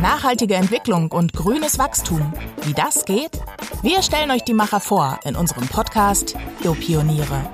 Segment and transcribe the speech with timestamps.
[0.00, 2.32] Nachhaltige Entwicklung und grünes Wachstum.
[2.62, 3.32] Wie das geht?
[3.82, 7.50] Wir stellen euch die Macher vor in unserem Podcast Biopioniere.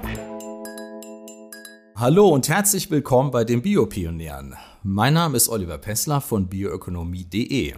[1.96, 4.54] Hallo und herzlich willkommen bei den Biopionieren.
[4.84, 7.74] Mein Name ist Oliver Pessler von bioökonomie.de.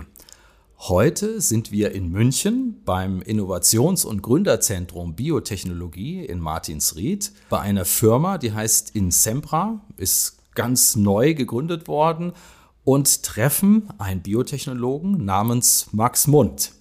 [0.80, 8.36] Heute sind wir in München beim Innovations- und Gründerzentrum Biotechnologie in Martinsried bei einer Firma,
[8.36, 12.34] die heißt Insempra, ist ganz neu gegründet worden
[12.88, 16.72] und treffen einen Biotechnologen namens Max Mund,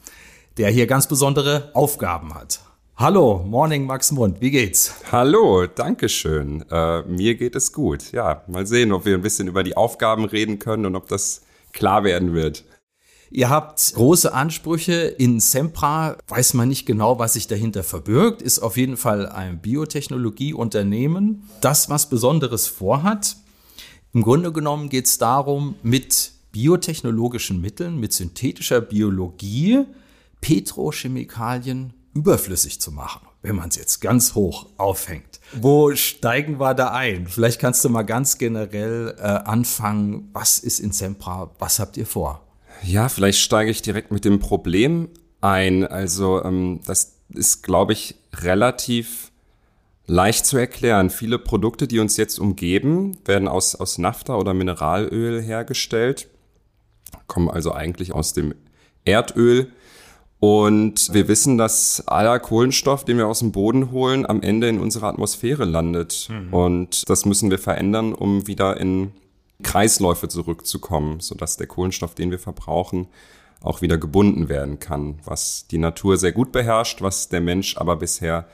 [0.55, 2.62] der hier ganz besondere Aufgaben hat.
[2.95, 4.95] Hallo, Morning Max Mund, wie geht's?
[5.12, 6.64] Hallo, danke schön.
[6.72, 8.14] Äh, mir geht es gut.
[8.14, 11.41] Ja, mal sehen, ob wir ein bisschen über die Aufgaben reden können und ob das
[11.73, 12.64] klar werden wird.
[13.30, 14.94] Ihr habt große Ansprüche.
[14.94, 18.42] In Sempra weiß man nicht genau, was sich dahinter verbirgt.
[18.42, 23.36] Ist auf jeden Fall ein Biotechnologieunternehmen, das was Besonderes vorhat.
[24.13, 29.85] Im Grunde genommen geht es darum, mit biotechnologischen Mitteln, mit synthetischer Biologie
[30.41, 35.39] Petrochemikalien überflüssig zu machen, wenn man es jetzt ganz hoch aufhängt.
[35.53, 37.27] Wo steigen wir da ein?
[37.27, 40.30] Vielleicht kannst du mal ganz generell äh, anfangen.
[40.33, 41.52] Was ist in Sempra?
[41.59, 42.42] Was habt ihr vor?
[42.83, 45.09] Ja, vielleicht steige ich direkt mit dem Problem
[45.42, 45.86] ein.
[45.86, 49.27] Also ähm, das ist, glaube ich, relativ
[50.08, 51.09] leicht zu erklären.
[51.09, 56.27] Viele Produkte, die uns jetzt umgeben, werden aus, aus Naphtha oder Mineralöl hergestellt,
[57.27, 58.55] kommen also eigentlich aus dem
[59.05, 59.72] Erdöl.
[60.39, 64.80] Und wir wissen, dass aller Kohlenstoff, den wir aus dem Boden holen, am Ende in
[64.80, 66.30] unserer Atmosphäre landet.
[66.30, 66.53] Mhm.
[66.53, 69.11] Und das müssen wir verändern, um wieder in
[69.64, 73.08] Kreisläufe zurückzukommen, sodass der Kohlenstoff, den wir verbrauchen,
[73.61, 77.95] auch wieder gebunden werden kann, was die Natur sehr gut beherrscht, was der Mensch aber
[77.95, 78.47] bisher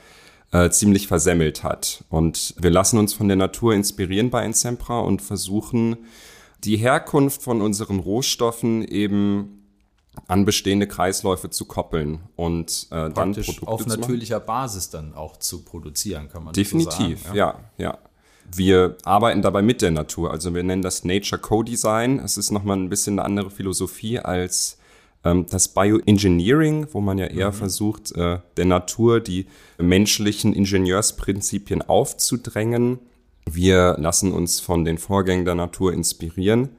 [0.54, 2.04] äh, ziemlich versemmelt hat.
[2.10, 5.96] Und wir lassen uns von der Natur inspirieren bei Ensempra und versuchen,
[6.62, 9.64] die Herkunft von unseren Rohstoffen eben
[10.28, 15.64] an bestehende Kreisläufe zu koppeln und äh, dann Produkte auf natürlicher Basis dann auch zu
[15.64, 17.86] produzieren, kann man Definitiv, so sagen, ja, ja.
[17.86, 17.98] ja.
[18.54, 20.30] Wir arbeiten dabei mit der Natur.
[20.30, 22.20] Also wir nennen das Nature Co-Design.
[22.20, 24.78] Es ist nochmal ein bisschen eine andere Philosophie als
[25.24, 27.54] das Bioengineering, wo man ja eher mhm.
[27.54, 29.46] versucht, äh, der Natur die
[29.78, 32.98] menschlichen Ingenieursprinzipien aufzudrängen.
[33.50, 36.70] Wir lassen uns von den Vorgängen der Natur inspirieren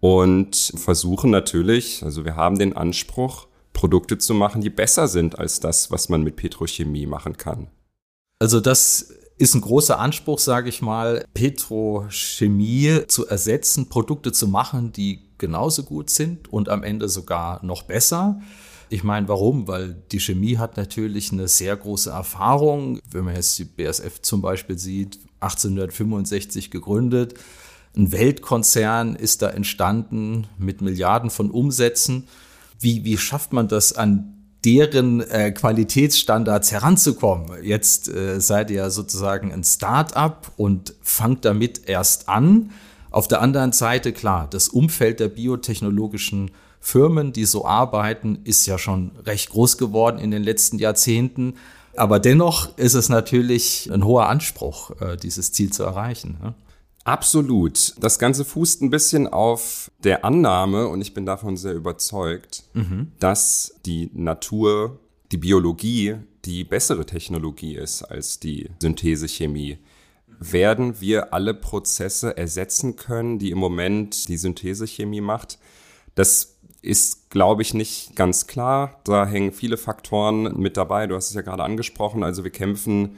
[0.00, 5.58] und versuchen natürlich, also wir haben den Anspruch, Produkte zu machen, die besser sind als
[5.58, 7.68] das, was man mit Petrochemie machen kann.
[8.38, 14.92] Also das ist ein großer Anspruch, sage ich mal, Petrochemie zu ersetzen, Produkte zu machen,
[14.92, 18.40] die genauso gut sind und am Ende sogar noch besser.
[18.88, 19.66] Ich meine, warum?
[19.66, 23.00] Weil die Chemie hat natürlich eine sehr große Erfahrung.
[23.10, 27.34] Wenn man jetzt die BSF zum Beispiel sieht, 1865 gegründet.
[27.96, 32.28] Ein Weltkonzern ist da entstanden mit Milliarden von Umsätzen.
[32.78, 37.62] Wie, wie schafft man das an deren äh, Qualitätsstandards heranzukommen.
[37.62, 42.70] Jetzt äh, seid ihr sozusagen ein Start-up und fangt damit erst an.
[43.10, 46.50] Auf der anderen Seite, klar, das Umfeld der biotechnologischen
[46.80, 51.54] Firmen, die so arbeiten, ist ja schon recht groß geworden in den letzten Jahrzehnten.
[51.96, 56.54] Aber dennoch ist es natürlich ein hoher Anspruch, äh, dieses Ziel zu erreichen.
[57.04, 57.94] Absolut.
[58.00, 63.12] Das Ganze fußt ein bisschen auf der Annahme, und ich bin davon sehr überzeugt, mhm.
[63.18, 65.00] dass die Natur,
[65.32, 69.78] die Biologie die bessere Technologie ist als die Synthesechemie.
[70.26, 75.58] Werden wir alle Prozesse ersetzen können, die im Moment die Synthesechemie macht?
[76.14, 79.00] Das ist, glaube ich, nicht ganz klar.
[79.04, 81.06] Da hängen viele Faktoren mit dabei.
[81.06, 82.24] Du hast es ja gerade angesprochen.
[82.24, 83.16] Also wir kämpfen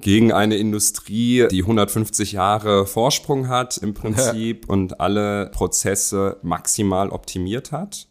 [0.00, 4.72] gegen eine Industrie, die 150 Jahre Vorsprung hat im Prinzip ja.
[4.72, 8.06] und alle Prozesse maximal optimiert hat.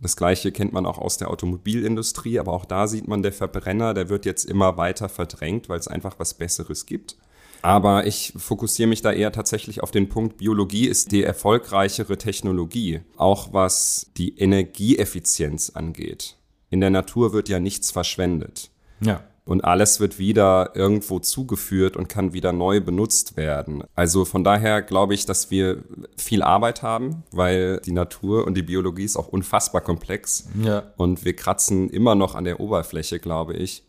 [0.00, 3.94] Das gleiche kennt man auch aus der Automobilindustrie, aber auch da sieht man, der Verbrenner,
[3.94, 7.16] der wird jetzt immer weiter verdrängt, weil es einfach was Besseres gibt.
[7.62, 13.02] Aber ich fokussiere mich da eher tatsächlich auf den Punkt, Biologie ist die erfolgreichere Technologie,
[13.16, 16.36] auch was die Energieeffizienz angeht.
[16.70, 18.70] In der Natur wird ja nichts verschwendet.
[19.00, 23.82] Ja und alles wird wieder irgendwo zugeführt und kann wieder neu benutzt werden.
[23.94, 25.82] Also von daher glaube ich, dass wir
[26.16, 30.48] viel Arbeit haben, weil die Natur und die Biologie ist auch unfassbar komplex.
[30.62, 30.84] Ja.
[30.96, 33.82] Und wir kratzen immer noch an der Oberfläche, glaube ich.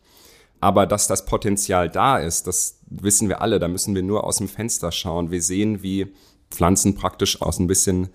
[0.60, 3.58] Aber dass das Potenzial da ist, das wissen wir alle.
[3.58, 5.30] Da müssen wir nur aus dem Fenster schauen.
[5.30, 6.12] Wir sehen, wie
[6.50, 8.08] Pflanzen praktisch aus ein bisschen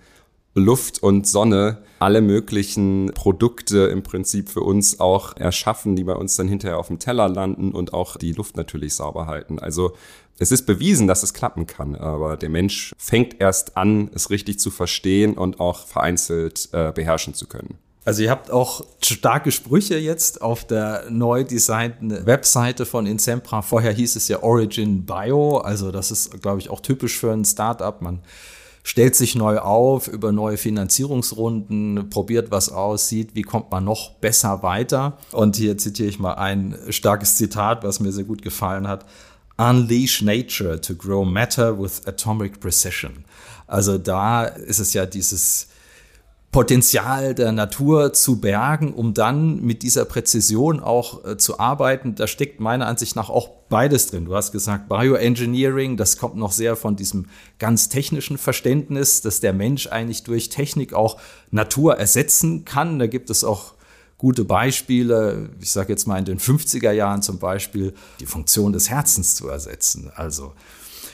[0.54, 6.36] Luft und Sonne alle möglichen Produkte im Prinzip für uns auch erschaffen, die bei uns
[6.36, 9.58] dann hinterher auf dem Teller landen und auch die Luft natürlich sauber halten.
[9.58, 9.92] Also
[10.38, 14.58] es ist bewiesen, dass es klappen kann, aber der Mensch fängt erst an, es richtig
[14.58, 17.78] zu verstehen und auch vereinzelt äh, beherrschen zu können.
[18.06, 23.60] Also ihr habt auch starke Sprüche jetzt auf der neu designten Webseite von Insempra.
[23.60, 27.44] Vorher hieß es ja Origin Bio, also das ist, glaube ich, auch typisch für ein
[27.44, 28.00] Startup.
[28.00, 28.22] Man
[28.82, 34.14] stellt sich neu auf über neue Finanzierungsrunden, probiert was aus, sieht, wie kommt man noch
[34.14, 35.18] besser weiter.
[35.32, 39.04] Und hier zitiere ich mal ein starkes Zitat, was mir sehr gut gefallen hat.
[39.58, 43.24] Unleash nature to grow matter with atomic precision.
[43.66, 45.68] Also da ist es ja dieses
[46.52, 52.16] Potenzial der Natur zu bergen, um dann mit dieser Präzision auch äh, zu arbeiten.
[52.16, 54.24] Da steckt meiner Ansicht nach auch beides drin.
[54.24, 57.26] Du hast gesagt, Bioengineering, das kommt noch sehr von diesem
[57.60, 61.20] ganz technischen Verständnis, dass der Mensch eigentlich durch Technik auch
[61.52, 62.98] Natur ersetzen kann.
[62.98, 63.74] Da gibt es auch
[64.18, 65.50] gute Beispiele.
[65.60, 69.48] Ich sage jetzt mal in den 50er Jahren zum Beispiel, die Funktion des Herzens zu
[69.48, 70.10] ersetzen.
[70.16, 70.52] Also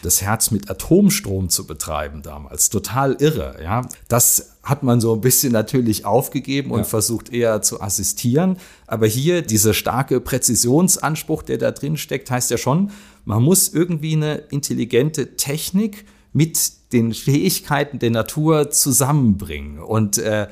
[0.06, 2.70] das Herz mit Atomstrom zu betreiben damals.
[2.70, 3.82] Total irre, ja.
[4.08, 6.84] Das hat man so ein bisschen natürlich aufgegeben und ja.
[6.84, 8.56] versucht eher zu assistieren.
[8.86, 12.90] Aber hier dieser starke Präzisionsanspruch, der da drin steckt, heißt ja schon,
[13.24, 19.80] man muss irgendwie eine intelligente Technik mit den Fähigkeiten der Natur zusammenbringen.
[19.80, 20.46] Und äh,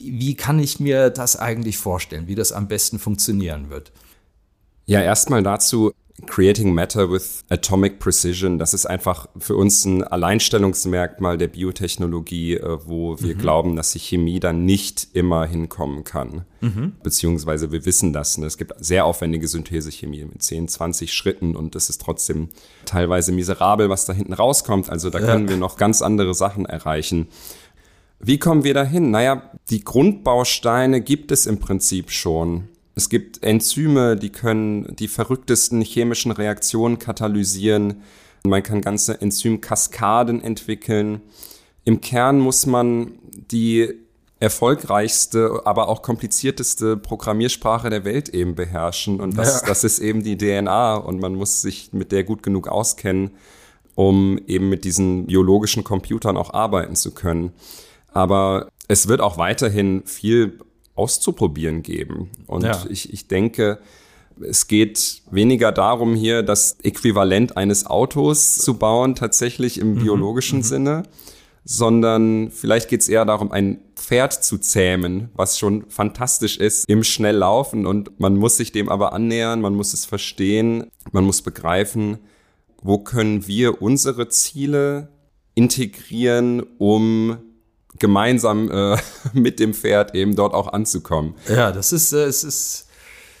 [0.00, 3.90] wie kann ich mir das eigentlich vorstellen, wie das am besten funktionieren wird?
[4.84, 5.92] Ja, erstmal dazu,
[6.26, 12.78] Creating Matter with Atomic Precision, das ist einfach für uns ein Alleinstellungsmerkmal der Biotechnologie, äh,
[12.84, 13.38] wo wir mhm.
[13.38, 16.44] glauben, dass die Chemie dann nicht immer hinkommen kann.
[16.60, 16.92] Mhm.
[17.02, 18.38] Beziehungsweise wir wissen das.
[18.38, 18.46] Ne?
[18.46, 22.50] Es gibt sehr aufwendige Synthesechemie mit 10, 20 Schritten und es ist trotzdem
[22.84, 24.90] teilweise miserabel, was da hinten rauskommt.
[24.90, 27.28] Also da können wir noch ganz andere Sachen erreichen.
[28.20, 29.10] Wie kommen wir dahin?
[29.10, 32.68] Naja, die Grundbausteine gibt es im Prinzip schon.
[32.94, 38.02] Es gibt Enzyme, die können die verrücktesten chemischen Reaktionen katalysieren.
[38.44, 41.20] Man kann ganze Enzymkaskaden entwickeln.
[41.84, 43.12] Im Kern muss man
[43.50, 43.94] die
[44.40, 49.20] erfolgreichste, aber auch komplizierteste Programmiersprache der Welt eben beherrschen.
[49.20, 49.68] Und das, ja.
[49.68, 53.30] das ist eben die DNA und man muss sich mit der gut genug auskennen,
[53.94, 57.52] um eben mit diesen biologischen Computern auch arbeiten zu können.
[58.12, 60.58] Aber es wird auch weiterhin viel
[60.94, 62.30] auszuprobieren geben.
[62.46, 62.84] Und ja.
[62.88, 63.78] ich, ich denke,
[64.40, 69.98] es geht weniger darum, hier das Äquivalent eines Autos zu bauen, tatsächlich im mhm.
[70.00, 70.64] biologischen mhm.
[70.64, 71.02] Sinne,
[71.64, 77.04] sondern vielleicht geht es eher darum, ein Pferd zu zähmen, was schon fantastisch ist im
[77.04, 77.86] Schnelllaufen.
[77.86, 82.18] Und man muss sich dem aber annähern, man muss es verstehen, man muss begreifen,
[82.82, 85.08] wo können wir unsere Ziele
[85.54, 87.38] integrieren, um
[87.98, 88.96] gemeinsam äh,
[89.32, 91.34] mit dem Pferd eben dort auch anzukommen.
[91.48, 92.86] Ja, das ist, äh, es ist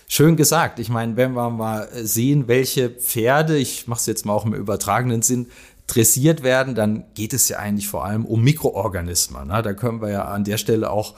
[0.08, 0.78] schön gesagt.
[0.78, 4.54] Ich meine, wenn wir mal sehen, welche Pferde, ich mache es jetzt mal auch im
[4.54, 5.48] übertragenen Sinn,
[5.86, 9.48] dressiert werden, dann geht es ja eigentlich vor allem um Mikroorganismen.
[9.48, 9.62] Ne?
[9.62, 11.14] Da können wir ja an der Stelle auch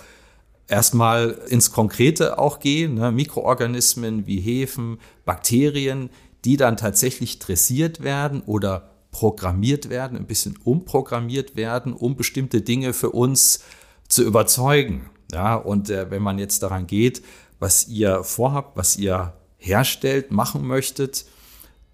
[0.67, 2.95] erstmal ins Konkrete auch gehen.
[2.95, 3.13] Ne?
[3.13, 6.11] Mikroorganismen wie Hefen, Bakterien,
[6.45, 12.93] die dann tatsächlich dressiert werden oder programmiert werden, ein bisschen umprogrammiert werden, um bestimmte Dinge
[12.93, 13.61] für uns
[14.09, 15.09] zu überzeugen.
[15.33, 17.23] Ja, und äh, wenn man jetzt daran geht,
[17.61, 21.27] was ihr vorhabt, was ihr herstellt, machen möchtet,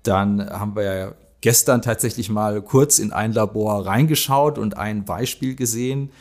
[0.03, 5.55] dann haben wir ja gestern tatsächlich mal kurz in ein Labor reingeschaut und ein Beispiel
[5.55, 6.13] gesehen,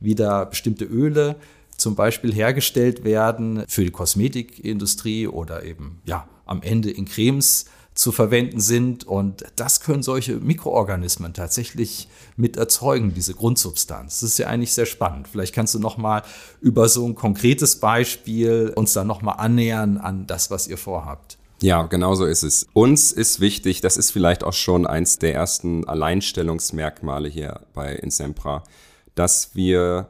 [0.00, 1.36] wie da bestimmte Öle
[1.76, 7.66] zum Beispiel hergestellt werden für die Kosmetikindustrie oder eben ja am Ende in Cremes
[7.96, 9.04] zu verwenden sind.
[9.04, 14.20] Und das können solche Mikroorganismen tatsächlich mit erzeugen, diese Grundsubstanz.
[14.20, 15.26] Das ist ja eigentlich sehr spannend.
[15.26, 16.22] Vielleicht kannst du noch mal
[16.60, 21.38] über so ein konkretes Beispiel uns dann noch mal annähern an das, was ihr vorhabt.
[21.62, 22.66] Ja, genau so ist es.
[22.74, 28.62] Uns ist wichtig, das ist vielleicht auch schon eins der ersten Alleinstellungsmerkmale hier bei Insempra,
[29.14, 30.08] dass wir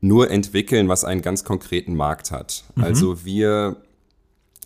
[0.00, 2.62] nur entwickeln, was einen ganz konkreten Markt hat.
[2.76, 2.84] Mhm.
[2.84, 3.82] Also wir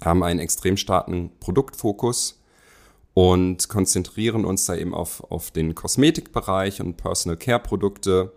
[0.04, 2.37] haben einen extrem starken Produktfokus
[3.18, 8.32] und konzentrieren uns da eben auf, auf den Kosmetikbereich und Personal Care Produkte,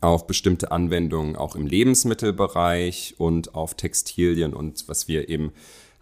[0.00, 5.52] auf bestimmte Anwendungen auch im Lebensmittelbereich und auf Textilien und was wir eben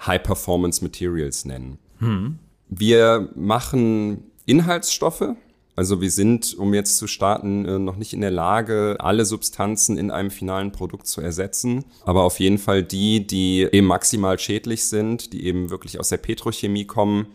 [0.07, 1.79] High Performance Materials nennen.
[1.99, 2.39] Hm.
[2.69, 5.35] Wir machen Inhaltsstoffe,
[5.75, 9.99] also wir sind, um jetzt zu starten, äh, noch nicht in der Lage, alle Substanzen
[9.99, 11.85] in einem finalen Produkt zu ersetzen.
[12.05, 16.19] Aber auf jeden Fall die, die eben maximal schädlich sind, die eben wirklich aus der
[16.19, 17.27] Petrochemie kommen,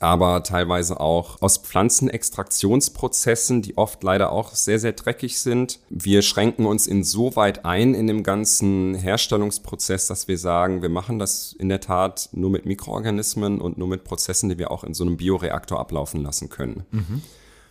[0.00, 5.78] aber teilweise auch aus Pflanzenextraktionsprozessen, die oft leider auch sehr, sehr dreckig sind.
[5.90, 11.52] Wir schränken uns insoweit ein in dem ganzen Herstellungsprozess, dass wir sagen, wir machen das
[11.52, 15.04] in der Tat nur mit Mikroorganismen und nur mit Prozessen, die wir auch in so
[15.04, 16.84] einem Bioreaktor ablaufen lassen können.
[16.90, 17.22] Mhm.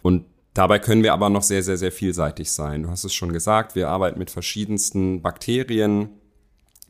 [0.04, 2.84] Und Dabei können wir aber noch sehr, sehr, sehr vielseitig sein.
[2.84, 6.10] Du hast es schon gesagt, wir arbeiten mit verschiedensten Bakterien,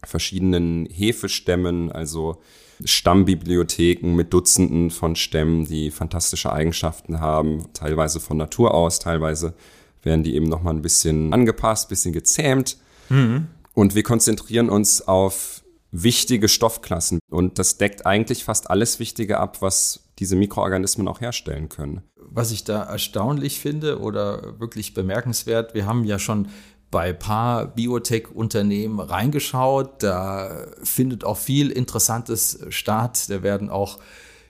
[0.04, 2.42] verschiedenen Hefestämmen, also
[2.84, 9.54] Stammbibliotheken mit Dutzenden von Stämmen, die fantastische Eigenschaften haben, teilweise von Natur aus, teilweise
[10.02, 12.78] werden die eben nochmal ein bisschen angepasst, bisschen gezähmt.
[13.10, 13.48] Mhm.
[13.74, 19.62] Und wir konzentrieren uns auf wichtige Stoffklassen und das deckt eigentlich fast alles Wichtige ab,
[19.62, 22.02] was diese Mikroorganismen auch herstellen können.
[22.16, 26.50] Was ich da erstaunlich finde oder wirklich bemerkenswert, wir haben ja schon
[26.92, 30.04] bei paar Biotech-Unternehmen reingeschaut.
[30.04, 33.30] Da findet auch viel Interessantes statt.
[33.30, 34.00] Da werden auch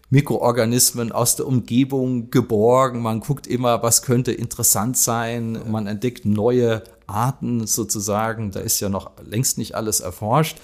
[0.09, 3.01] Mikroorganismen aus der Umgebung geborgen.
[3.01, 5.59] Man guckt immer, was könnte interessant sein.
[5.69, 8.51] Man entdeckt neue Arten sozusagen.
[8.51, 10.57] Da ist ja noch längst nicht alles erforscht.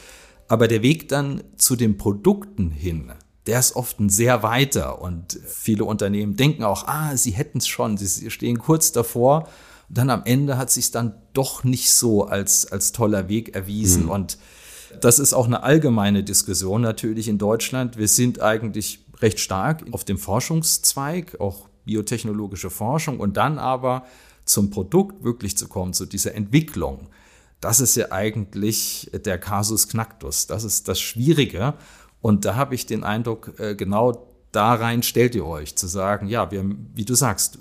[0.48, 3.12] Aber der Weg dann zu den Produkten hin,
[3.48, 5.02] der ist oft ein sehr weiter.
[5.02, 7.98] Und viele Unternehmen denken auch, ah, sie hätten es schon.
[7.98, 9.50] Sie stehen kurz davor
[9.90, 14.04] dann am Ende hat sich dann doch nicht so als, als toller Weg erwiesen.
[14.04, 14.10] Mhm.
[14.10, 14.38] Und
[15.02, 17.98] das ist auch eine allgemeine Diskussion natürlich in Deutschland.
[17.98, 24.06] Wir sind eigentlich recht stark auf dem Forschungszweig, auch biotechnologische Forschung und dann aber
[24.46, 27.10] zum Produkt wirklich zu kommen, zu dieser Entwicklung.
[27.62, 30.48] Das ist ja eigentlich der Kasus Knacktus.
[30.48, 31.74] Das ist das Schwierige.
[32.22, 36.28] Und da habe ich den Eindruck, äh, genau da rein stellt ihr euch, zu sagen,
[36.28, 36.64] ja, wir,
[36.94, 37.60] wie du sagst,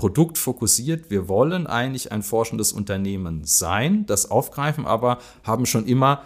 [0.00, 1.10] produktfokussiert.
[1.10, 6.22] Wir wollen eigentlich ein forschendes Unternehmen sein, das aufgreifen, aber haben schon immer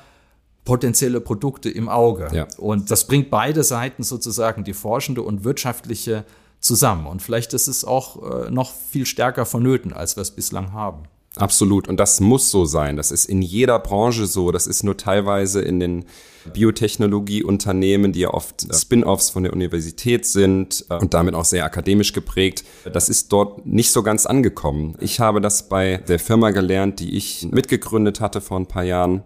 [0.64, 2.28] potenzielle Produkte im Auge.
[2.32, 2.46] Ja.
[2.56, 6.24] Und das bringt beide Seiten sozusagen, die forschende und wirtschaftliche,
[6.64, 7.06] zusammen.
[7.06, 11.02] Und vielleicht ist es auch äh, noch viel stärker vonnöten, als wir es bislang haben.
[11.36, 11.88] Absolut.
[11.88, 12.96] Und das muss so sein.
[12.96, 14.52] Das ist in jeder Branche so.
[14.52, 16.04] Das ist nur teilweise in den
[16.52, 22.12] Biotechnologieunternehmen, die ja oft Spin-offs von der Universität sind äh, und damit auch sehr akademisch
[22.12, 22.64] geprägt.
[22.92, 24.96] Das ist dort nicht so ganz angekommen.
[25.00, 29.22] Ich habe das bei der Firma gelernt, die ich mitgegründet hatte vor ein paar Jahren.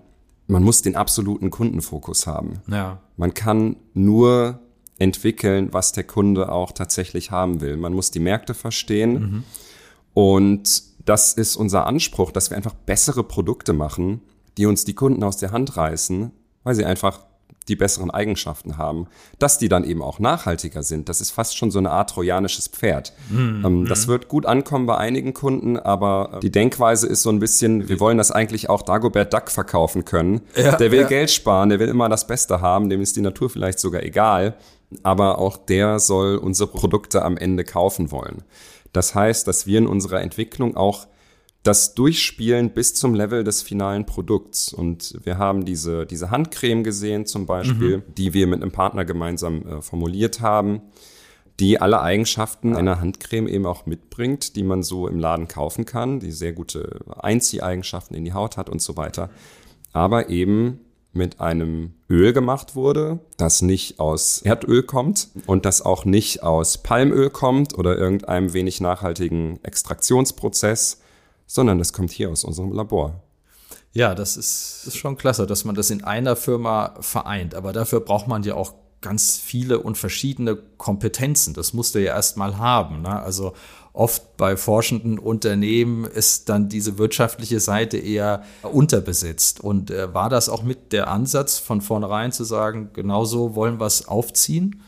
[0.46, 2.60] Man muss den absoluten Kundenfokus haben.
[2.68, 3.00] Ja.
[3.16, 4.60] Man kann nur
[4.98, 7.76] entwickeln, was der Kunde auch tatsächlich haben will.
[7.76, 9.44] Man muss die Märkte verstehen mhm.
[10.14, 14.20] und das ist unser Anspruch, dass wir einfach bessere Produkte machen,
[14.58, 16.32] die uns die Kunden aus der Hand reißen,
[16.64, 17.20] weil sie einfach
[17.68, 19.06] die besseren Eigenschaften haben.
[19.38, 22.68] Dass die dann eben auch nachhaltiger sind, das ist fast schon so eine Art trojanisches
[22.68, 23.12] Pferd.
[23.30, 24.10] Mm, das mm.
[24.10, 28.00] wird gut ankommen bei einigen Kunden, aber äh, die Denkweise ist so ein bisschen, wir
[28.00, 30.40] wollen das eigentlich auch Dagobert Duck verkaufen können.
[30.56, 31.08] Ja, der will ja.
[31.08, 34.56] Geld sparen, der will immer das Beste haben, dem ist die Natur vielleicht sogar egal,
[35.02, 38.42] aber auch der soll unsere Produkte am Ende kaufen wollen.
[38.92, 41.06] Das heißt, dass wir in unserer Entwicklung auch
[41.62, 44.72] das durchspielen bis zum Level des finalen Produkts.
[44.72, 48.14] Und wir haben diese, diese Handcreme gesehen zum Beispiel, mhm.
[48.16, 50.82] die wir mit einem Partner gemeinsam äh, formuliert haben,
[51.60, 56.20] die alle Eigenschaften einer Handcreme eben auch mitbringt, die man so im Laden kaufen kann,
[56.20, 59.30] die sehr gute Einzieheigenschaften in die Haut hat und so weiter.
[59.92, 60.80] Aber eben
[61.12, 66.78] mit einem Öl gemacht wurde, das nicht aus Erdöl kommt und das auch nicht aus
[66.78, 71.00] Palmöl kommt oder irgendeinem wenig nachhaltigen Extraktionsprozess,
[71.46, 73.22] sondern das kommt hier aus unserem Labor.
[73.92, 77.54] Ja, das ist, ist schon klasse, dass man das in einer Firma vereint.
[77.54, 81.54] Aber dafür braucht man ja auch ganz viele und verschiedene Kompetenzen.
[81.54, 83.02] Das musst du ja erstmal haben.
[83.02, 83.22] Ne?
[83.22, 83.54] Also
[83.98, 89.60] oft bei forschenden Unternehmen ist dann diese wirtschaftliche Seite eher unterbesetzt.
[89.60, 93.86] Und äh, war das auch mit der Ansatz von vornherein zu sagen, genauso wollen wir
[93.86, 94.82] es aufziehen?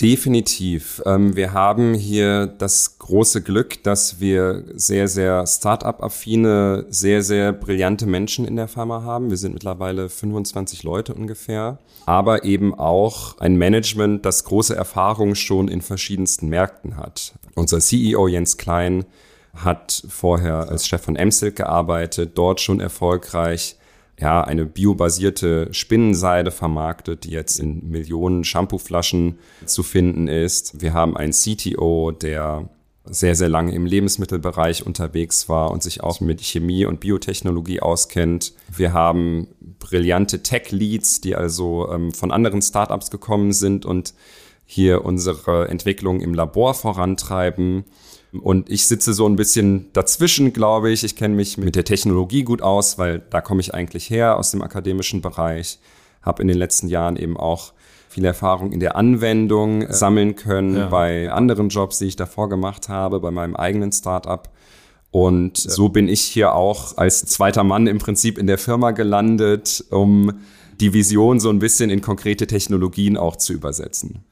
[0.00, 1.02] Definitiv.
[1.06, 8.06] Ähm, wir haben hier das große Glück, dass wir sehr, sehr Start-up-affine, sehr, sehr brillante
[8.06, 9.30] Menschen in der Firma haben.
[9.30, 15.66] Wir sind mittlerweile 25 Leute ungefähr, aber eben auch ein Management, das große Erfahrung schon
[15.66, 17.34] in verschiedensten Märkten hat.
[17.56, 19.04] Unser CEO Jens Klein
[19.52, 23.77] hat vorher als Chef von Emsilk gearbeitet, dort schon erfolgreich
[24.20, 30.80] ja, eine biobasierte Spinnenseide vermarktet, die jetzt in Millionen Shampooflaschen zu finden ist.
[30.80, 32.68] Wir haben einen CTO, der
[33.10, 38.52] sehr, sehr lange im Lebensmittelbereich unterwegs war und sich auch mit Chemie und Biotechnologie auskennt.
[38.68, 39.48] Wir haben
[39.78, 44.14] brillante Tech-Leads, die also ähm, von anderen Startups gekommen sind und
[44.66, 47.84] hier unsere Entwicklung im Labor vorantreiben.
[48.32, 51.02] Und ich sitze so ein bisschen dazwischen, glaube ich.
[51.02, 54.50] Ich kenne mich mit der Technologie gut aus, weil da komme ich eigentlich her aus
[54.50, 55.78] dem akademischen Bereich.
[56.22, 57.72] Habe in den letzten Jahren eben auch
[58.08, 60.86] viel Erfahrung in der Anwendung sammeln können ja.
[60.88, 64.48] bei anderen Jobs, die ich davor gemacht habe, bei meinem eigenen Startup.
[65.10, 65.70] Und ja.
[65.70, 70.32] so bin ich hier auch als zweiter Mann im Prinzip in der Firma gelandet, um
[70.80, 74.24] die Vision so ein bisschen in konkrete Technologien auch zu übersetzen.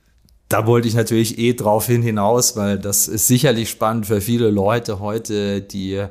[0.49, 4.51] Da wollte ich natürlich eh drauf hin hinaus, weil das ist sicherlich spannend für viele
[4.51, 6.07] Leute heute, die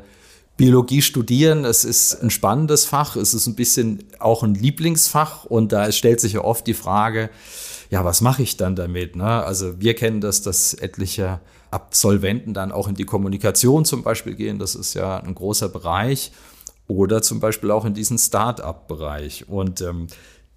[0.58, 1.63] Biologie studieren.
[1.63, 6.20] Es ist ein spannendes Fach, es ist ein bisschen auch ein Lieblingsfach und da stellt
[6.20, 7.30] sich ja oft die Frage,
[7.89, 9.15] ja, was mache ich dann damit?
[9.15, 9.25] Ne?
[9.25, 11.39] Also wir kennen das, dass etliche
[11.72, 14.60] Absolventen dann auch in die Kommunikation zum Beispiel gehen.
[14.60, 16.32] Das ist ja ein großer Bereich.
[16.88, 19.50] Oder zum Beispiel auch in diesen Start-up-Bereich.
[19.50, 20.08] Und ähm,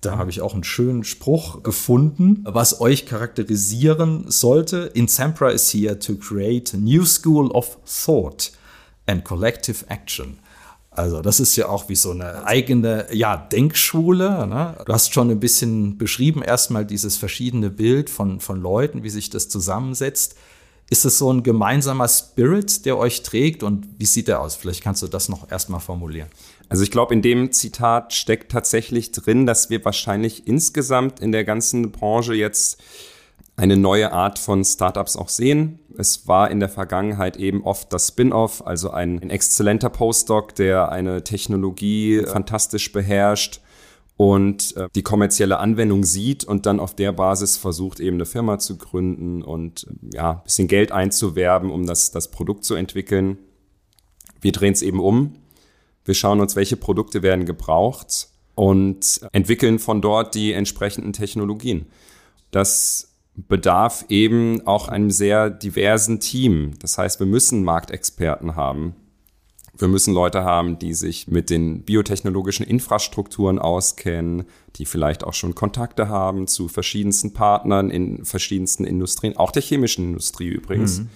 [0.01, 4.91] da habe ich auch einen schönen Spruch gefunden, was euch charakterisieren sollte.
[4.95, 8.53] Insempra is here to create a new school of thought
[9.07, 10.39] and collective action.
[10.91, 14.47] Also das ist ja auch wie so eine eigene ja, Denkschule.
[14.47, 14.77] Ne?
[14.85, 19.31] Du hast schon ein bisschen beschrieben, erstmal dieses verschiedene Bild von, von Leuten, wie sich
[19.31, 20.37] das zusammensetzt.
[20.91, 24.57] Ist es so ein gemeinsamer Spirit, der euch trägt und wie sieht der aus?
[24.57, 26.29] Vielleicht kannst du das noch erstmal formulieren.
[26.69, 31.45] Also ich glaube, in dem Zitat steckt tatsächlich drin, dass wir wahrscheinlich insgesamt in der
[31.45, 32.83] ganzen Branche jetzt
[33.57, 35.81] eine neue Art von Startups auch sehen.
[35.97, 40.93] Es war in der Vergangenheit eben oft das Spin-off, also ein, ein exzellenter Postdoc, der
[40.93, 43.61] eine Technologie fantastisch beherrscht
[44.17, 48.59] und äh, die kommerzielle Anwendung sieht und dann auf der Basis versucht, eben eine Firma
[48.59, 53.39] zu gründen und ja, ein bisschen Geld einzuwerben, um das, das Produkt zu entwickeln.
[54.41, 55.35] Wir drehen es eben um
[56.09, 61.87] wir schauen uns, welche Produkte werden gebraucht und entwickeln von dort die entsprechenden Technologien.
[62.51, 66.73] Das bedarf eben auch einem sehr diversen Team.
[66.81, 68.97] Das heißt, wir müssen Marktexperten haben.
[69.77, 75.55] Wir müssen Leute haben, die sich mit den biotechnologischen Infrastrukturen auskennen, die vielleicht auch schon
[75.55, 81.01] Kontakte haben zu verschiedensten Partnern in verschiedensten Industrien, auch der chemischen Industrie übrigens.
[81.01, 81.09] Mhm.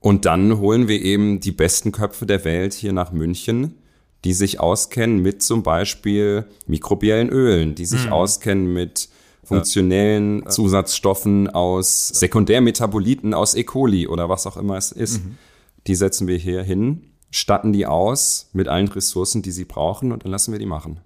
[0.00, 3.76] Und dann holen wir eben die besten Köpfe der Welt hier nach München
[4.24, 8.12] die sich auskennen mit zum Beispiel mikrobiellen Ölen, die sich mhm.
[8.12, 9.08] auskennen mit
[9.44, 10.48] funktionellen ja.
[10.48, 13.64] Zusatzstoffen aus Sekundärmetaboliten aus E.
[13.64, 15.24] coli oder was auch immer es ist.
[15.24, 15.38] Mhm.
[15.86, 20.24] Die setzen wir hier hin, statten die aus mit allen Ressourcen, die sie brauchen und
[20.24, 21.00] dann lassen wir die machen.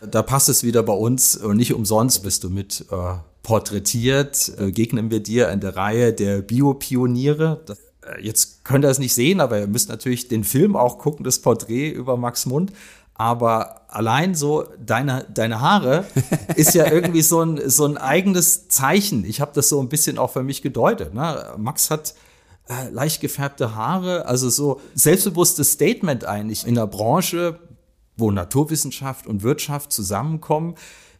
[0.00, 4.66] Da passt es wieder bei uns und nicht umsonst bist du mit äh, porträtiert, äh,
[4.66, 7.64] begegnen wir dir in der Reihe der Biopioniere.
[8.06, 11.24] Äh, jetzt könnt ihr es nicht sehen, aber ihr müsst natürlich den Film auch gucken,
[11.24, 12.72] das Porträt über Max Mund.
[13.14, 16.04] Aber allein so deine, deine Haare
[16.56, 19.24] ist ja irgendwie so ein, so ein eigenes Zeichen.
[19.24, 21.14] Ich habe das so ein bisschen auch für mich gedeutet.
[21.14, 21.54] Ne?
[21.56, 22.14] Max hat
[22.68, 27.60] äh, leicht gefärbte Haare, also so selbstbewusstes Statement eigentlich in der Branche,
[28.16, 30.74] wo Naturwissenschaft und Wirtschaft zusammenkommen.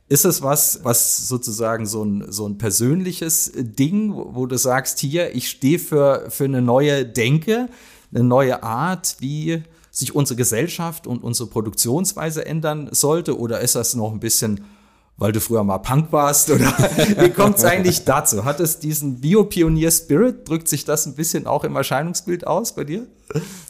[0.09, 5.35] Ist es was, was sozusagen so ein, so ein persönliches Ding, wo du sagst, hier,
[5.35, 7.69] ich stehe für, für eine neue Denke,
[8.13, 13.39] eine neue Art, wie sich unsere Gesellschaft und unsere Produktionsweise ändern sollte?
[13.39, 14.61] Oder ist das noch ein bisschen
[15.17, 16.51] weil du früher mal Punk warst?
[16.51, 16.67] Oder
[17.19, 18.45] wie kommt es eigentlich dazu?
[18.45, 20.49] Hat es diesen Biopionier-Spirit?
[20.49, 23.07] Drückt sich das ein bisschen auch im Erscheinungsbild aus bei dir?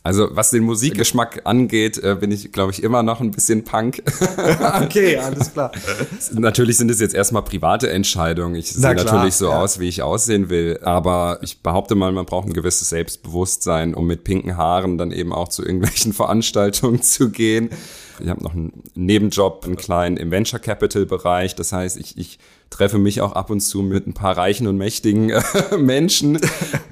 [0.03, 4.03] Also was den Musikgeschmack angeht, äh, bin ich, glaube ich, immer noch ein bisschen Punk.
[4.83, 5.73] okay, alles klar.
[6.33, 8.55] natürlich sind es jetzt erstmal private Entscheidungen.
[8.57, 9.59] Ich sehe natürlich so ja.
[9.59, 10.79] aus, wie ich aussehen will.
[10.83, 15.33] Aber ich behaupte mal, man braucht ein gewisses Selbstbewusstsein, um mit pinken Haaren dann eben
[15.33, 17.71] auch zu irgendwelchen Veranstaltungen zu gehen.
[18.21, 21.55] Ich habe noch einen Nebenjob, einen kleinen im Venture Capital Bereich.
[21.55, 22.38] Das heißt, ich, ich
[22.70, 25.42] treffe mich auch ab und zu mit ein paar reichen und mächtigen äh,
[25.77, 26.40] Menschen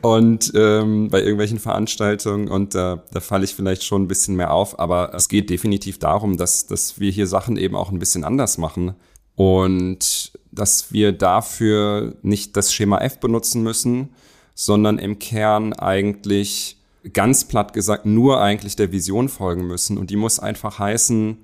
[0.01, 4.53] und ähm, bei irgendwelchen Veranstaltungen und äh, da falle ich vielleicht schon ein bisschen mehr
[4.53, 4.79] auf.
[4.79, 8.59] Aber es geht definitiv darum, dass, dass wir hier Sachen eben auch ein bisschen anders
[8.59, 8.95] machen
[9.35, 14.11] und dass wir dafür nicht das Schema F benutzen müssen,
[14.55, 16.77] sondern im Kern eigentlich
[17.13, 19.99] ganz platt gesagt nur eigentlich der Vision folgen müssen.
[19.99, 21.39] Und die muss einfach heißen,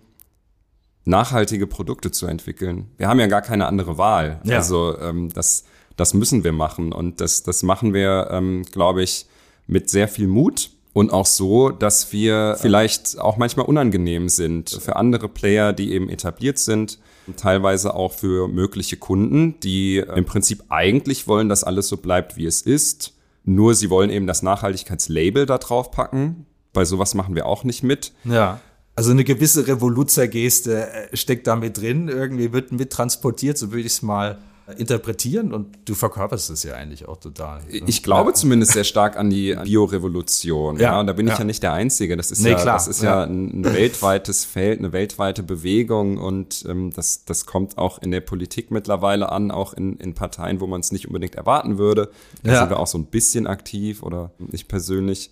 [1.08, 2.86] nachhaltige Produkte zu entwickeln.
[2.96, 4.40] Wir haben ja gar keine andere Wahl.
[4.44, 4.56] Ja.
[4.56, 5.64] Also ähm, das,
[5.96, 6.92] das müssen wir machen.
[6.92, 9.26] Und das, das machen wir, ähm, glaube ich,
[9.66, 10.70] mit sehr viel Mut.
[10.92, 16.08] Und auch so, dass wir vielleicht auch manchmal unangenehm sind für andere Player, die eben
[16.08, 16.98] etabliert sind,
[17.36, 22.46] teilweise auch für mögliche Kunden, die im Prinzip eigentlich wollen, dass alles so bleibt, wie
[22.46, 23.12] es ist
[23.48, 26.46] nur sie wollen eben das Nachhaltigkeitslabel da drauf packen.
[26.74, 28.12] Bei sowas machen wir auch nicht mit.
[28.24, 28.60] Ja.
[28.98, 33.82] Also eine gewisse Revoluzzer-Geste äh, steckt da mit drin, irgendwie wird mit transportiert, so würde
[33.82, 34.38] ich es mal
[34.76, 37.60] interpretieren und du verkörperst es ja eigentlich auch total.
[37.60, 37.82] Ne?
[37.86, 38.34] Ich glaube ja.
[38.34, 40.78] zumindest sehr stark an die Biorevolution.
[40.80, 41.04] Ja, ja.
[41.04, 41.38] da bin ich ja.
[41.38, 42.16] ja nicht der Einzige.
[42.16, 42.74] Das ist nee, ja, klar.
[42.74, 48.02] das ist ja, ein, weltweites Feld, eine weltweite Bewegung und ähm, das, das kommt auch
[48.02, 51.78] in der Politik mittlerweile an, auch in, in Parteien, wo man es nicht unbedingt erwarten
[51.78, 52.10] würde.
[52.42, 55.30] Da sind wir auch so ein bisschen aktiv oder nicht persönlich.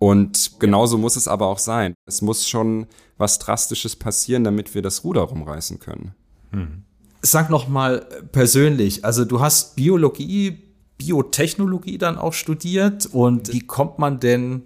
[0.00, 1.94] Und genauso muss es aber auch sein.
[2.06, 2.86] Es muss schon
[3.18, 6.14] was Drastisches passieren, damit wir das Ruder rumreißen können.
[6.52, 6.84] Hm.
[7.20, 10.58] Sag noch mal persönlich, also du hast Biologie,
[10.96, 14.64] Biotechnologie dann auch studiert und wie kommt man denn,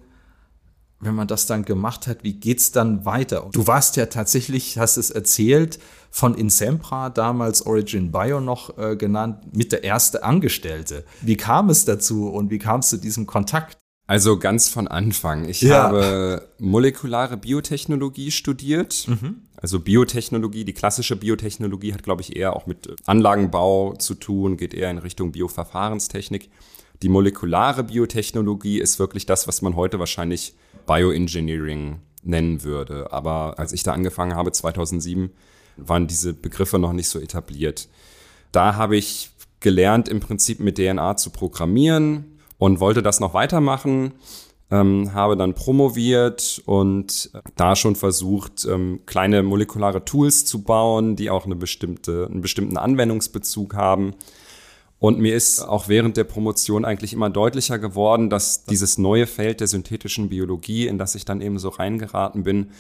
[1.01, 3.49] wenn man das dann gemacht hat, wie geht's dann weiter?
[3.51, 5.81] Du warst ja tatsächlich, hast es erzählt,
[6.13, 11.05] von Insempra, damals Origin Bio noch äh, genannt, mit der erste Angestellte.
[11.23, 13.79] Wie kam es dazu und wie kam es zu diesem Kontakt?
[14.07, 15.49] Also ganz von Anfang.
[15.49, 15.85] Ich ja.
[15.85, 19.07] habe molekulare Biotechnologie studiert.
[19.09, 19.43] Mhm.
[19.57, 24.75] Also Biotechnologie, die klassische Biotechnologie hat, glaube ich, eher auch mit Anlagenbau zu tun, geht
[24.75, 26.51] eher in Richtung Bioverfahrenstechnik.
[27.03, 30.55] Die molekulare Biotechnologie ist wirklich das, was man heute wahrscheinlich
[30.87, 33.11] Bioengineering nennen würde.
[33.11, 35.31] Aber als ich da angefangen habe, 2007,
[35.77, 37.89] waren diese Begriffe noch nicht so etabliert.
[38.53, 44.13] Da habe ich gelernt, im Prinzip mit DNA zu programmieren, und wollte das noch weitermachen.
[44.71, 51.29] Ähm, habe dann promoviert und da schon versucht, ähm, kleine molekulare Tools zu bauen, die
[51.29, 54.15] auch eine bestimmte, einen bestimmten Anwendungsbezug haben.
[54.99, 59.61] Und mir ist auch während der Promotion eigentlich immer deutlicher geworden, dass dieses neue Feld
[59.61, 62.71] der synthetischen Biologie, in das ich dann eben so reingeraten bin,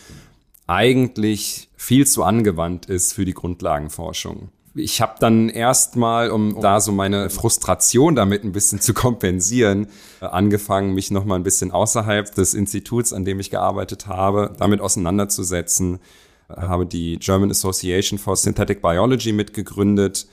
[0.67, 6.91] eigentlich viel zu angewandt ist für die Grundlagenforschung ich habe dann erstmal, um da so
[6.91, 9.87] meine Frustration damit ein bisschen zu kompensieren,
[10.21, 14.53] äh, angefangen, mich noch mal ein bisschen außerhalb des Instituts, an dem ich gearbeitet habe,
[14.59, 16.01] damit auseinanderzusetzen.
[16.49, 20.27] Äh, habe die German Association for Synthetic Biology mitgegründet,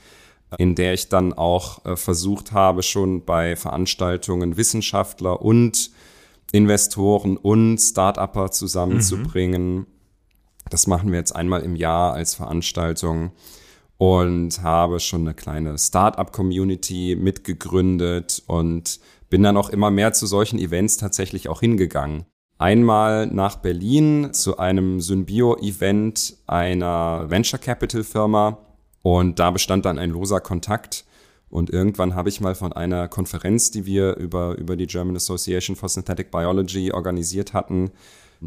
[0.58, 5.90] in der ich dann auch äh, versucht habe, schon bei Veranstaltungen Wissenschaftler und
[6.50, 9.74] Investoren und Start-Upper zusammenzubringen.
[9.74, 9.86] Mhm.
[10.68, 13.32] Das machen wir jetzt einmal im Jahr als Veranstaltung
[14.02, 18.98] und habe schon eine kleine Startup-Community mitgegründet und
[19.30, 22.24] bin dann auch immer mehr zu solchen Events tatsächlich auch hingegangen.
[22.58, 28.58] Einmal nach Berlin zu einem Symbio-Event einer Venture Capital Firma
[29.02, 31.04] und da bestand dann ein loser Kontakt.
[31.48, 35.76] Und irgendwann habe ich mal von einer Konferenz, die wir über, über die German Association
[35.76, 37.92] for Synthetic Biology organisiert hatten,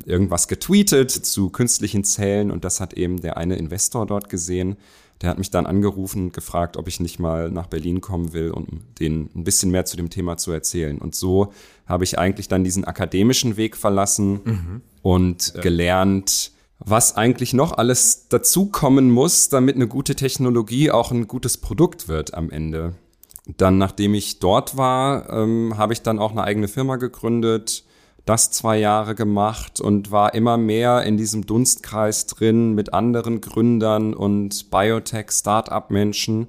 [0.06, 4.76] irgendwas getweetet zu künstlichen Zellen und das hat eben der eine Investor dort gesehen
[5.22, 8.52] der hat mich dann angerufen und gefragt, ob ich nicht mal nach Berlin kommen will,
[8.52, 10.98] um denen ein bisschen mehr zu dem Thema zu erzählen.
[10.98, 11.54] Und so
[11.86, 14.82] habe ich eigentlich dann diesen akademischen Weg verlassen mhm.
[15.02, 21.58] und gelernt, was eigentlich noch alles dazukommen muss, damit eine gute Technologie auch ein gutes
[21.58, 22.96] Produkt wird am Ende.
[23.58, 27.85] Dann, nachdem ich dort war, ähm, habe ich dann auch eine eigene Firma gegründet,
[28.26, 34.14] das zwei Jahre gemacht und war immer mehr in diesem Dunstkreis drin mit anderen Gründern
[34.14, 36.48] und Biotech-Startup-Menschen.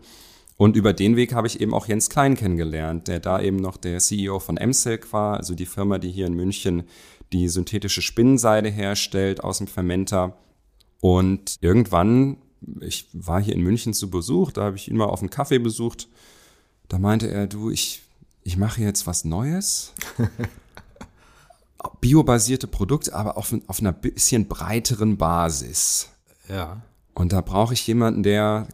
[0.56, 3.76] Und über den Weg habe ich eben auch Jens Klein kennengelernt, der da eben noch
[3.76, 6.84] der CEO von MSilk war, also die Firma, die hier in München
[7.32, 10.36] die synthetische Spinnenseide herstellt aus dem Fermenter.
[11.00, 12.38] Und irgendwann,
[12.80, 15.58] ich war hier in München zu Besuch, da habe ich ihn mal auf einen Kaffee
[15.58, 16.08] besucht.
[16.88, 18.02] Da meinte er, du, ich,
[18.44, 19.92] ich mache jetzt was Neues.
[22.00, 26.08] biobasierte Produkte, aber auf, auf einer bisschen breiteren Basis.
[26.48, 26.82] Ja.
[27.14, 28.68] Und da brauche ich jemanden, der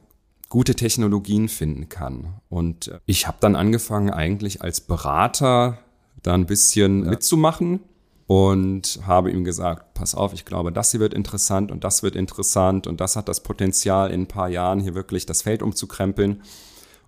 [0.48, 2.34] gute Technologien finden kann.
[2.48, 5.78] Und äh, ich habe dann angefangen, eigentlich als Berater
[6.22, 7.10] da ein bisschen ja.
[7.10, 7.80] mitzumachen
[8.26, 12.16] und habe ihm gesagt, pass auf, ich glaube, das hier wird interessant und das wird
[12.16, 16.42] interessant und das hat das Potenzial, in ein paar Jahren hier wirklich das Feld umzukrempeln.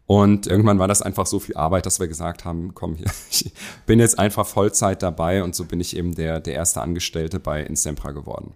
[0.07, 2.97] Und irgendwann war das einfach so viel Arbeit, dass wir gesagt haben, komm,
[3.31, 3.53] ich
[3.87, 7.62] bin jetzt einfach Vollzeit dabei und so bin ich eben der, der erste Angestellte bei
[7.62, 8.55] Insempra geworden.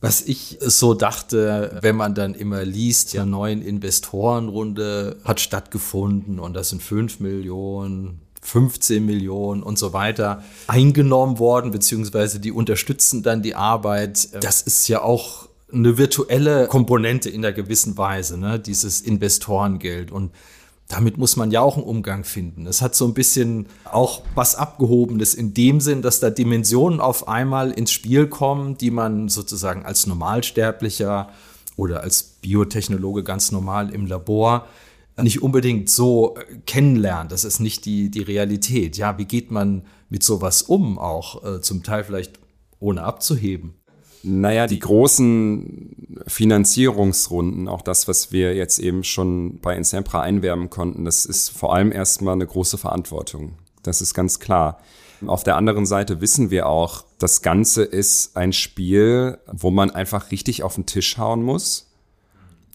[0.00, 6.54] Was ich so dachte, wenn man dann immer liest, ja, neuen Investorenrunde hat stattgefunden und
[6.54, 13.42] das sind 5 Millionen, 15 Millionen und so weiter eingenommen worden, beziehungsweise die unterstützen dann
[13.42, 14.42] die Arbeit.
[14.42, 18.58] Das ist ja auch eine virtuelle Komponente in der gewissen Weise, ne?
[18.58, 20.10] dieses Investorengeld.
[20.10, 20.32] Und
[20.88, 22.66] damit muss man ja auch einen Umgang finden.
[22.66, 27.26] Es hat so ein bisschen auch was Abgehobenes in dem Sinn, dass da Dimensionen auf
[27.26, 31.30] einmal ins Spiel kommen, die man sozusagen als Normalsterblicher
[31.76, 34.66] oder als Biotechnologe ganz normal im Labor
[35.22, 37.32] nicht unbedingt so äh, kennenlernt.
[37.32, 38.96] Das ist nicht die, die Realität.
[38.96, 42.38] Ja, wie geht man mit sowas um, auch äh, zum Teil vielleicht
[42.78, 43.74] ohne abzuheben?
[44.28, 51.04] Naja, die großen Finanzierungsrunden, auch das, was wir jetzt eben schon bei Insempra einwerben konnten,
[51.04, 53.52] das ist vor allem erstmal eine große Verantwortung.
[53.84, 54.80] Das ist ganz klar.
[55.24, 60.32] Auf der anderen Seite wissen wir auch, das Ganze ist ein Spiel, wo man einfach
[60.32, 61.92] richtig auf den Tisch hauen muss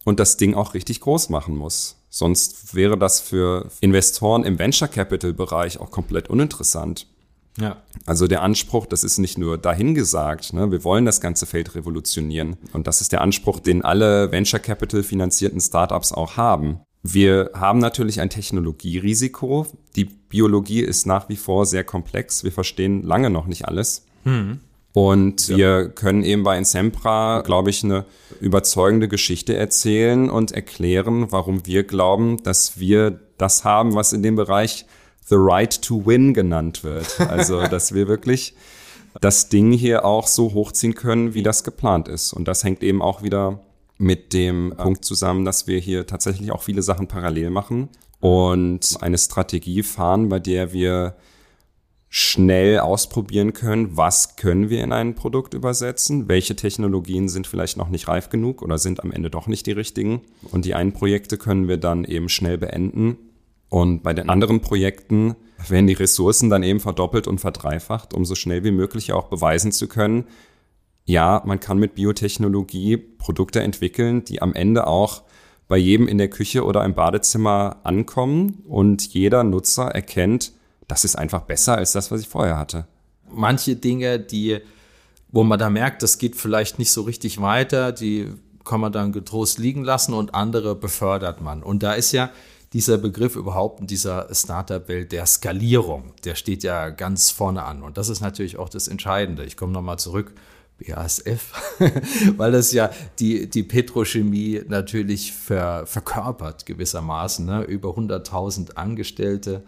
[0.05, 1.97] und das Ding auch richtig groß machen muss.
[2.09, 7.07] Sonst wäre das für Investoren im Venture Capital Bereich auch komplett uninteressant.
[7.59, 7.81] Ja.
[8.05, 10.71] Also der Anspruch, das ist nicht nur dahingesagt, ne?
[10.71, 12.57] wir wollen das ganze Feld revolutionieren.
[12.73, 16.79] Und das ist der Anspruch, den alle Venture Capital finanzierten Startups auch haben.
[17.03, 19.67] Wir haben natürlich ein Technologierisiko.
[19.95, 22.43] Die Biologie ist nach wie vor sehr komplex.
[22.43, 24.05] Wir verstehen lange noch nicht alles.
[24.23, 24.59] Hm.
[24.93, 25.57] Und ja.
[25.57, 28.05] wir können eben bei Insempra, glaube ich, eine
[28.39, 34.35] überzeugende Geschichte erzählen und erklären, warum wir glauben, dass wir das haben, was in dem
[34.35, 34.85] Bereich
[35.25, 37.19] The Right to Win genannt wird.
[37.19, 38.55] Also, dass wir wirklich
[39.19, 42.33] das Ding hier auch so hochziehen können, wie das geplant ist.
[42.33, 43.59] Und das hängt eben auch wieder
[43.97, 49.17] mit dem Punkt zusammen, dass wir hier tatsächlich auch viele Sachen parallel machen und eine
[49.17, 51.15] Strategie fahren, bei der wir
[52.13, 57.87] schnell ausprobieren können, was können wir in ein Produkt übersetzen, welche Technologien sind vielleicht noch
[57.87, 60.21] nicht reif genug oder sind am Ende doch nicht die richtigen.
[60.51, 63.17] Und die einen Projekte können wir dann eben schnell beenden.
[63.71, 65.37] Und bei den anderen Projekten
[65.69, 69.71] werden die Ressourcen dann eben verdoppelt und verdreifacht, um so schnell wie möglich auch beweisen
[69.71, 70.25] zu können,
[71.05, 75.23] ja, man kann mit Biotechnologie Produkte entwickeln, die am Ende auch
[75.69, 80.51] bei jedem in der Küche oder im Badezimmer ankommen und jeder Nutzer erkennt,
[80.89, 82.87] das ist einfach besser als das, was ich vorher hatte.
[83.33, 84.59] Manche Dinge, die,
[85.29, 88.27] wo man da merkt, das geht vielleicht nicht so richtig weiter, die
[88.65, 91.63] kann man dann getrost liegen lassen und andere befördert man.
[91.63, 92.31] Und da ist ja
[92.73, 97.83] dieser Begriff überhaupt in dieser Startup-Welt der Skalierung, der steht ja ganz vorne an.
[97.83, 99.43] Und das ist natürlich auch das Entscheidende.
[99.43, 100.33] Ich komme nochmal zurück
[100.81, 101.51] BASF,
[102.37, 107.63] weil das ja die, die Petrochemie natürlich ver, verkörpert gewissermaßen, ne?
[107.63, 109.63] über 100.000 Angestellte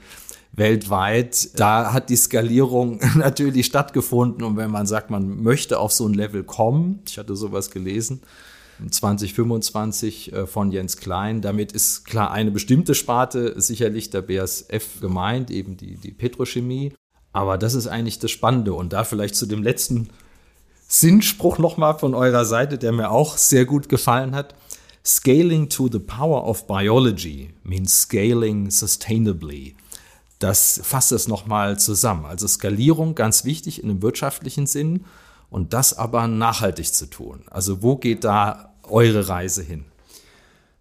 [0.54, 1.60] weltweit.
[1.60, 6.14] Da hat die Skalierung natürlich stattgefunden und wenn man sagt, man möchte auf so ein
[6.14, 8.22] Level kommen, ich hatte sowas gelesen,
[8.90, 11.42] 2025 äh, von Jens Klein.
[11.42, 16.94] Damit ist klar eine bestimmte Sparte sicherlich der BASF gemeint, eben die, die Petrochemie.
[17.32, 18.74] Aber das ist eigentlich das Spannende.
[18.74, 20.10] Und da vielleicht zu dem letzten
[20.88, 24.56] Sinnspruch nochmal von eurer Seite, der mir auch sehr gut gefallen hat.
[25.06, 29.76] Scaling to the power of biology means scaling sustainably.
[30.40, 32.26] Das fasst es nochmal zusammen.
[32.26, 35.06] Also Skalierung ganz wichtig in einem wirtschaftlichen Sinn
[35.54, 37.44] und das aber nachhaltig zu tun.
[37.52, 39.86] Also wo geht da eure Reise hin?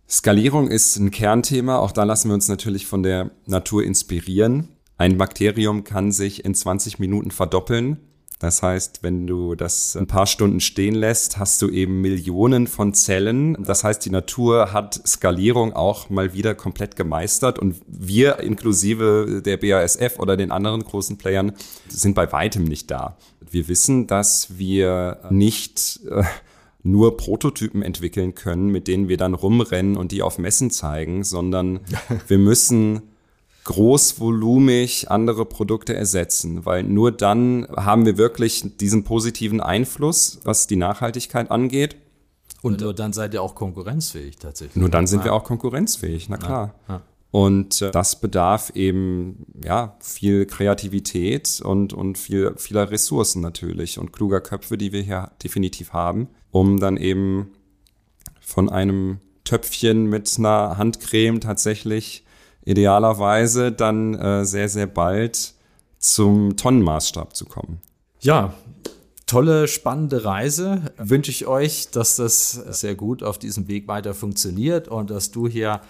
[0.09, 1.79] Skalierung ist ein Kernthema.
[1.79, 4.69] Auch da lassen wir uns natürlich von der Natur inspirieren.
[4.97, 7.99] Ein Bakterium kann sich in 20 Minuten verdoppeln.
[8.39, 12.93] Das heißt, wenn du das ein paar Stunden stehen lässt, hast du eben Millionen von
[12.93, 13.57] Zellen.
[13.63, 19.59] Das heißt, die Natur hat Skalierung auch mal wieder komplett gemeistert und wir inklusive der
[19.59, 21.53] BASF oder den anderen großen Playern
[21.89, 23.17] sind bei weitem nicht da.
[23.53, 26.25] Wir wissen, dass wir nicht äh,
[26.83, 31.81] nur Prototypen entwickeln können, mit denen wir dann rumrennen und die auf Messen zeigen, sondern
[32.29, 33.03] wir müssen
[33.65, 40.77] großvolumig andere Produkte ersetzen, weil nur dann haben wir wirklich diesen positiven Einfluss, was die
[40.77, 41.97] Nachhaltigkeit angeht.
[42.61, 44.77] Und nur dann seid ihr auch konkurrenzfähig tatsächlich.
[44.77, 45.27] Nur dann sind ja.
[45.27, 46.75] wir auch konkurrenzfähig, na klar.
[46.89, 46.95] Ja.
[46.95, 47.03] Ja.
[47.33, 54.13] Und äh, das bedarf eben ja viel Kreativität und und viel vieler Ressourcen natürlich und
[54.13, 57.53] kluger Köpfe, die wir hier definitiv haben, um dann eben
[58.43, 62.25] von einem Töpfchen mit einer Handcreme tatsächlich
[62.67, 65.55] idealerweise dann äh, sehr, sehr bald
[65.99, 67.81] zum Tonnenmaßstab zu kommen.
[68.21, 68.53] Ja,
[69.27, 70.83] tolle, spannende Reise.
[70.99, 75.49] Wünsche ich euch, dass das sehr gut auf diesem Weg weiter funktioniert und dass du
[75.49, 75.81] hier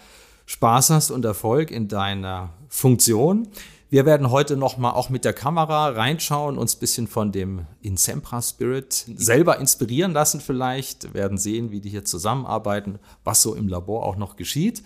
[0.52, 3.48] Spaß hast und Erfolg in deiner Funktion.
[3.88, 7.66] Wir werden heute noch mal auch mit der Kamera reinschauen, uns ein bisschen von dem
[7.80, 13.54] Insempra Spirit selber inspirieren lassen vielleicht, wir werden sehen, wie die hier zusammenarbeiten, was so
[13.54, 14.82] im Labor auch noch geschieht.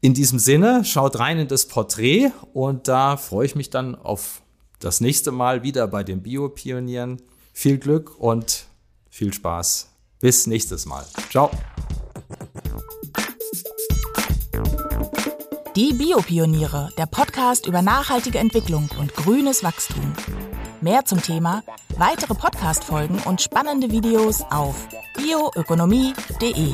[0.00, 4.42] In diesem Sinne, schaut rein in das Porträt und da freue ich mich dann auf
[4.80, 7.22] das nächste Mal wieder bei den Biopionieren.
[7.52, 8.66] Viel Glück und
[9.10, 9.90] viel Spaß.
[10.20, 11.04] Bis nächstes Mal.
[11.30, 11.50] Ciao.
[15.76, 20.14] Die Biopioniere, der Podcast über nachhaltige Entwicklung und grünes Wachstum.
[20.80, 21.62] Mehr zum Thema,
[21.98, 26.72] weitere Podcast-Folgen und spannende Videos auf bioökonomie.de.